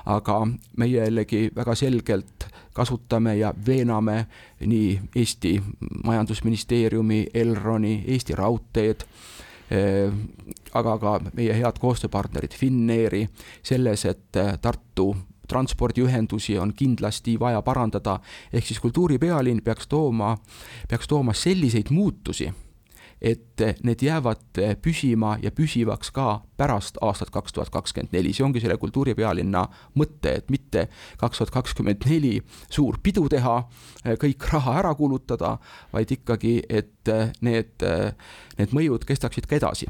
[0.05, 4.27] aga meie jällegi väga selgelt kasutame ja veename
[4.59, 5.61] nii Eesti
[6.03, 9.05] Majandusministeeriumi, Elroni, Eesti Raudteed
[10.73, 13.25] aga ka meie head koostööpartnerid Finnairi
[13.63, 15.15] selles, et äh, Tartu
[15.47, 18.19] transpordiühendusi on kindlasti vaja parandada,
[18.51, 20.35] ehk siis kultuuripealinn peaks tooma,
[20.89, 22.51] peaks tooma selliseid muutusi
[23.21, 28.61] et need jäävad püsima ja püsivaks ka pärast aastat kaks tuhat kakskümmend neli, see ongi
[28.61, 29.63] selle kultuuripealinna
[29.97, 32.37] mõte, et mitte kaks tuhat kakskümmend neli
[32.69, 33.59] suur pidu teha,
[34.21, 35.57] kõik raha ära kulutada,
[35.93, 37.87] vaid ikkagi, et need,
[38.59, 39.89] need mõjud kestaksid ka edasi.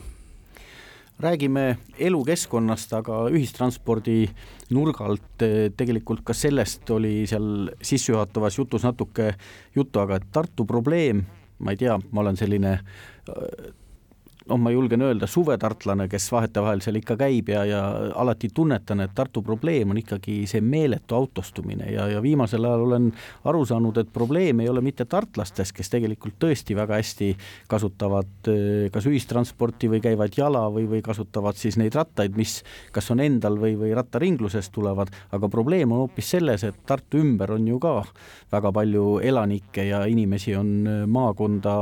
[1.17, 4.27] Räägime elukeskkonnast, aga ühistranspordi
[4.69, 5.41] nurgalt
[5.73, 9.31] tegelikult ka sellest oli seal sissejuhatavas jutus natuke
[9.75, 11.23] juttu, aga Tartu probleem,
[11.57, 12.75] ma ei tea, ma olen selline
[13.29, 13.71] uh,
[14.49, 17.81] noh, ma julgen öelda, suvetartlane, kes vahetevahel seal ikka käib ja, ja
[18.15, 23.09] alati tunnetan, et Tartu probleem on ikkagi see meeletu autostumine ja, ja viimasel ajal olen
[23.49, 27.31] aru saanud, et probleem ei ole mitte tartlastes, kes tegelikult tõesti väga hästi
[27.71, 32.59] kasutavad eh, kas ühistransporti või käivad jala või, või kasutavad siis neid rattaid, mis
[32.95, 37.55] kas on endal või, või rattaringlusest tulevad, aga probleem on hoopis selles, et Tartu ümber
[37.57, 37.97] on ju ka
[38.51, 40.71] väga palju elanikke ja inimesi on
[41.11, 41.73] maakonda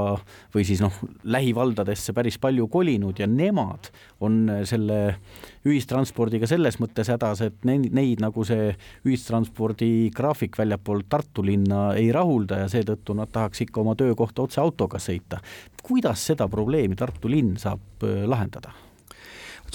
[0.56, 3.90] või siis noh, lähivaldadesse päris palju palju kolinud ja nemad
[4.24, 5.18] on selle
[5.66, 8.72] ühistranspordiga selles mõttes hädas, et neid, neid nagu see
[9.06, 14.62] ühistranspordi graafik väljapool Tartu linna ei rahulda ja seetõttu nad tahaks ikka oma töökohta otse
[14.62, 15.42] autoga sõita.
[15.84, 18.72] kuidas seda probleemi Tartu linn saab äh, lahendada?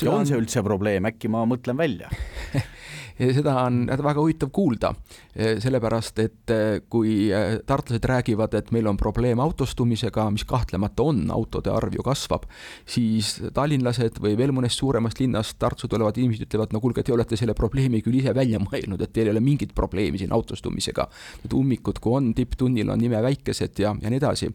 [0.00, 2.08] ja on see üldse probleem, äkki ma mõtlen välja
[3.20, 4.92] seda on väga huvitav kuulda,
[5.34, 11.26] sellepärast et eh, kui eh, tartlased räägivad, et meil on probleem autostumisega, mis kahtlemata on,
[11.34, 12.46] autode arv ju kasvab,
[12.88, 17.36] siis tallinlased või veel mõnest suuremast linnast Tartu tulevad inimesed ütlevad, no kuulge, te olete
[17.36, 21.06] selle probleemi küll ise välja mõelnud, et teil ei ole mingit probleemi siin autostumisega.
[21.44, 24.48] Need ummikud, kui on, tipptunnil on imeväikesed ja, ja nii edasi.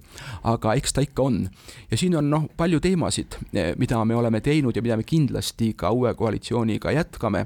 [0.49, 1.43] aga eks ta ikka on.
[1.91, 3.37] ja siin on noh, palju teemasid,
[3.77, 7.45] mida me oleme teinud ja mida me kindlasti ka uue koalitsiooniga jätkame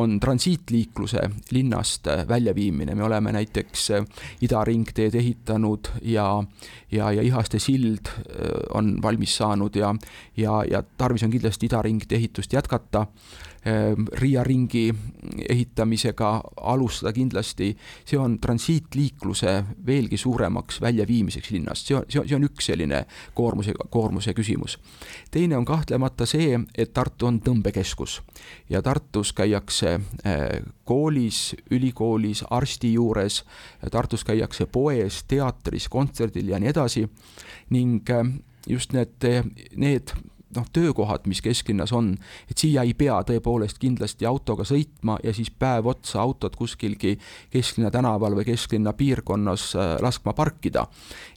[0.00, 4.06] on transiitliikluse linnast väljaviimine, me oleme näiteks äh,
[4.40, 6.44] Ida ringteed ehitanud ja,
[6.92, 8.24] ja, ja Ihaste sild äh,
[8.74, 9.94] on valmis saanud ja,
[10.36, 13.06] ja, ja tarvis on kindlasti Ida ringtee ehitust jätkata
[14.12, 14.86] Riia ringi
[15.48, 17.74] ehitamisega alustada kindlasti,
[18.08, 19.52] see on transiitliikluse
[19.86, 23.02] veelgi suuremaks väljaviimiseks linnast, see on, see on, see on üks selline
[23.36, 24.78] koormuse, koormuse küsimus.
[25.30, 28.20] teine on kahtlemata see, et Tartu on tõmbekeskus
[28.70, 29.92] ja Tartus käiakse
[30.24, 33.44] eh, koolis, ülikoolis, arsti juures,
[33.90, 37.04] Tartus käiakse poes, teatris, kontserdil ja nii edasi
[37.76, 38.24] ning eh,
[38.66, 39.28] just need,
[39.76, 40.16] need
[40.56, 42.14] noh, töökohad, mis kesklinnas on,
[42.50, 47.16] et siia ei pea tõepoolest kindlasti autoga sõitma ja siis päev otsa autot kuskilgi
[47.50, 50.86] kesklinna tänaval või kesklinna piirkonnas äh, laskma parkida.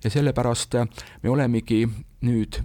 [0.04, 0.88] ja sellepärast äh,
[1.24, 1.86] me olemegi
[2.24, 2.62] nüüd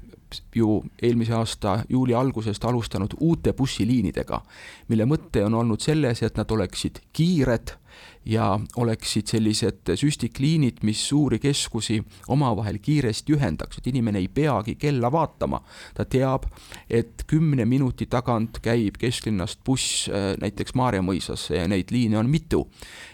[0.55, 4.41] ju eelmise aasta juuli algusest alustanud uute bussiliinidega,
[4.89, 7.73] mille mõte on olnud selles, et nad oleksid kiired
[8.29, 15.13] ja oleksid sellised süstikliinid, mis suuri keskusi omavahel kiiresti ühendaks, et inimene ei peagi kella
[15.13, 15.63] vaatama.
[15.95, 16.45] ta teab,
[16.91, 22.31] et kümne minuti tagant käib kesklinnast buss äh, näiteks Maarja mõisasse ja neid liine on
[22.31, 22.69] mitu.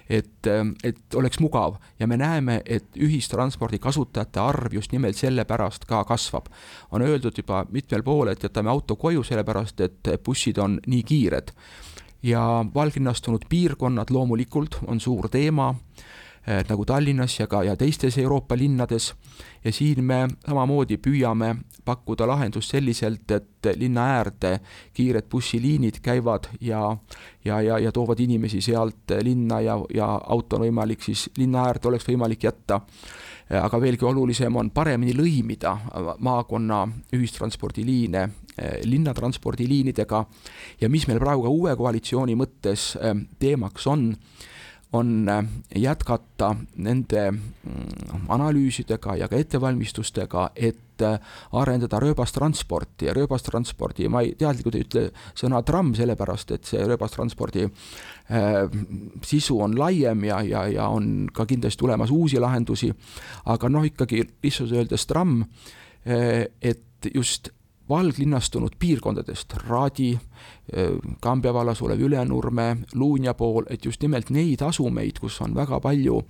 [0.08, 5.84] et, äh, et oleks mugav ja me näeme, et ühistranspordi kasutajate arv just nimelt sellepärast
[5.84, 6.46] ka kasvab.
[6.90, 11.54] on öeldud juba mitmel pool, et jätame auto koju, sellepärast et bussid on nii kiired
[12.24, 15.74] ja valginnastunud piirkonnad loomulikult on suur teema
[16.46, 19.14] eh, nagu Tallinnas ja ka, ja teistes Euroopa linnades.
[19.64, 24.60] ja siin me samamoodi püüame pakkuda lahendust selliselt, et linna äärde
[24.92, 26.96] kiired bussiliinid käivad ja,
[27.44, 31.88] ja, ja, ja toovad inimesi sealt linna ja, ja auto on võimalik siis linna äärde
[31.88, 32.80] oleks võimalik jätta
[33.60, 35.74] aga veelgi olulisem on paremini lõimida
[36.24, 36.80] maakonna
[37.14, 40.24] ühistranspordiliine äh, linnatranspordiliinidega.
[40.80, 44.12] Ja mis meil praegu ka uue koalitsiooni mõttes äh, teemaks on,
[44.94, 45.26] on
[45.74, 51.02] jätkata nende mm, analüüsidega ja ka ettevalmistustega, et
[51.52, 53.08] arendada rööbastransporti.
[53.08, 55.04] Ja rööbastranspordi, ma ei, teadlikult ei ütle
[55.34, 57.66] sõna tramm, sellepärast et see rööbastranspordi
[58.30, 58.70] Äh,
[59.22, 62.88] sisu on laiem ja, ja, ja on ka kindlasti tulemas uusi lahendusi,
[63.52, 65.42] aga noh, ikkagi lihtsalt öeldes tramm,
[66.08, 67.50] äh, et just
[67.88, 75.18] valglinnastunud piirkondadest, Raadi, äh, Kambja vallas olev Ülenurme, Luunja pool, et just nimelt neid asumeid,
[75.20, 76.20] kus on väga palju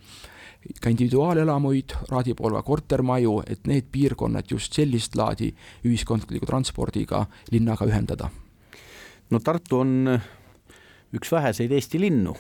[0.81, 5.51] ka individuaalelamuid, Raadi pool ka kortermaju, et need piirkonnad just sellist laadi
[5.85, 8.31] ühiskondliku transpordiga linnaga ühendada.
[9.31, 10.21] no Tartu on
[11.15, 12.35] üks väheseid Eesti linnu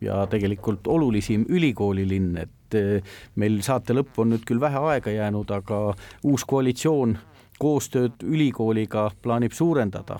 [0.00, 3.02] ja tegelikult olulisim ülikoolilinn, et eh,
[3.36, 5.80] meil saate lõppu on nüüd küll vähe aega jäänud, aga
[6.24, 7.16] uus koalitsioon
[7.58, 10.18] koostööd ülikooliga plaanib suurendada?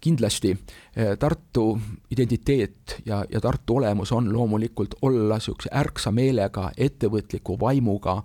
[0.00, 0.54] Kindlasti.
[0.96, 1.78] Eh, Tartu
[2.10, 8.20] identiteet ja, ja Tartu olemus on loomulikult olla niisuguse ärksa meelega, ettevõtliku vaimuga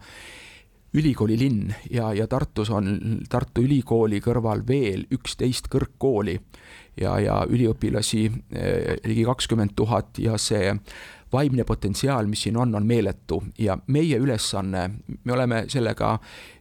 [0.96, 6.38] ülikoolilinn ja, ja Tartus on Tartu Ülikooli kõrval veel üksteist kõrgkooli
[7.02, 10.74] ja, ja üliõpilasi eh, ligi kakskümmend tuhat ja see
[11.36, 13.42] vaimne potentsiaal, mis siin on, on meeletu.
[13.60, 14.86] Ja meie ülesanne,
[15.24, 16.14] me oleme sellega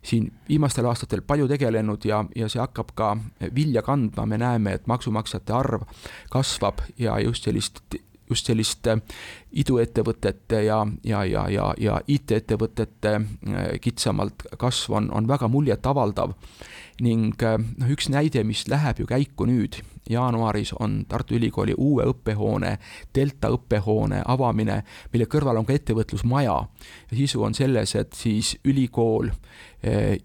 [0.02, 3.12] siin viimastel aastatel palju tegelenud ja, ja see hakkab ka
[3.54, 5.86] vilja kandma, me näeme, et maksumaksjate arv
[6.32, 7.96] kasvab ja just sellist
[8.30, 8.88] just sellist
[9.52, 16.34] iduettevõtete ja, ja, ja, ja, ja IT-ettevõtete eh, kitsamalt kasv on, on väga muljetavaldav
[17.04, 22.76] ning noh, üks näide, mis läheb ju käiku nüüd jaanuaris on Tartu Ülikooli uue õppehoone,
[23.14, 24.82] Delta õppehoone avamine,
[25.12, 26.56] mille kõrval on ka ettevõtlusmaja.
[27.10, 29.30] ja sisu on selles, et siis ülikool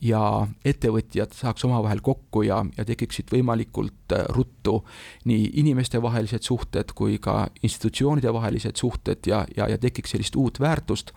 [0.01, 4.77] ja ettevõtjad saaks omavahel kokku ja, ja tekiksid võimalikult eh, ruttu
[5.27, 11.11] nii inimestevahelised suhted kui ka institutsioonide vahelised suhted ja, ja, ja tekiks sellist uut väärtust.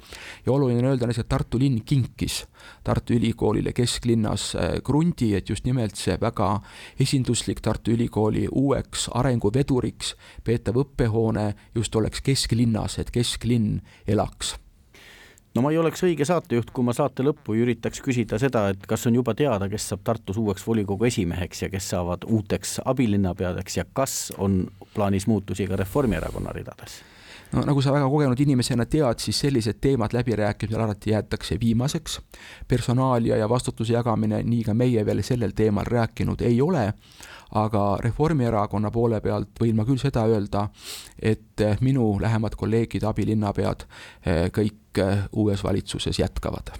[0.46, 2.44] ja oluline on öelda, et Tartu linn kinkis
[2.84, 6.60] Tartu Ülikoolile kesklinnas eh, krundi, et just nimelt see väga
[7.00, 14.56] esinduslik Tartu Ülikooli uueks arenguveduriks peetav õppehoone just oleks kesklinnas, et kesklinn elaks
[15.54, 18.86] no ma ei oleks õige saatejuht, kui ma saate lõppu ei üritaks küsida seda, et
[18.88, 23.76] kas on juba teada, kes saab Tartus uueks volikogu esimeheks ja kes saavad uuteks abilinnapeadeks
[23.80, 27.02] ja kas on plaanis muutusi ka Reformierakonna ridades
[27.52, 32.20] no nagu sa väga kogenud inimesena tead, siis sellised teemad läbirääkimisel alati jäetakse viimaseks.
[32.68, 36.92] personaalia ja vastutuse jagamine, nii ka meie veel sellel teemal rääkinud ei ole,
[37.54, 40.68] aga Reformierakonna poole pealt võin ma küll seda öelda,
[41.22, 43.84] et minu lähemad kolleegid, abilinnapead,
[44.56, 46.72] kõik uues valitsuses jätkavad.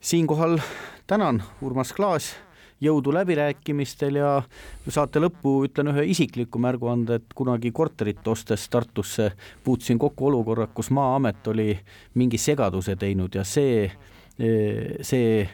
[0.00, 0.58] siinkohal
[1.06, 2.36] tänan Urmas Klaas
[2.80, 4.32] jõudu läbirääkimistel ja
[4.88, 9.32] saate lõppu ütlen ühe isikliku märguande, et kunagi korterit ostes Tartusse
[9.64, 11.72] puutusin kokku olukorra, kus Maa-amet oli
[12.14, 13.88] mingi segaduse teinud ja see,
[15.02, 15.48] see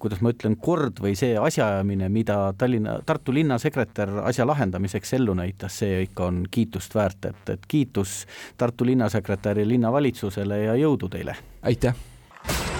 [0.00, 5.78] kuidas ma ütlen, kord või see asjaajamine, mida Tallinna, Tartu linnasekretär asja lahendamiseks ellu näitas,
[5.80, 8.24] see ikka on kiitust väärt, et, et kiitus
[8.60, 11.38] Tartu linnasekretäri, linnavalitsusele ja jõudu teile!
[11.62, 12.75] aitäh!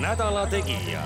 [0.00, 1.02] Nädala Tegija